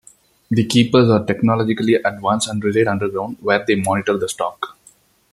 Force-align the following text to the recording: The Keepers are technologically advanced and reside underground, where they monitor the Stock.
The 0.49 0.65
Keepers 0.65 1.09
are 1.09 1.23
technologically 1.27 1.93
advanced 1.93 2.47
and 2.47 2.63
reside 2.63 2.87
underground, 2.87 3.37
where 3.39 3.63
they 3.63 3.75
monitor 3.75 4.17
the 4.17 4.27
Stock. 4.27 4.75